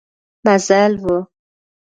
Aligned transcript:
مزل 0.45 0.91
و. 1.03 1.05